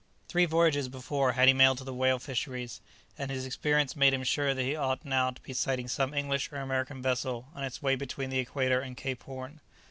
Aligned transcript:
Three 0.27 0.45
voyages 0.45 0.89
before 0.89 1.33
had 1.33 1.47
he 1.47 1.53
made 1.53 1.77
to 1.77 1.83
the 1.83 1.93
whale 1.93 2.17
fisheries, 2.17 2.81
and 3.19 3.29
his 3.29 3.45
experience 3.45 3.95
made 3.95 4.15
him 4.15 4.23
sure 4.23 4.55
that 4.55 4.63
he 4.63 4.75
ought 4.75 5.05
now 5.05 5.29
to 5.29 5.41
be 5.43 5.53
sighting 5.53 5.87
some 5.87 6.11
English 6.11 6.51
or 6.51 6.55
American 6.55 7.03
vessel 7.03 7.49
on 7.53 7.63
its 7.63 7.83
way 7.83 7.95
between 7.95 8.31
the 8.31 8.39
Equator 8.39 8.81
and 8.81 8.97
Cape 8.97 9.21
Horn. 9.21 9.61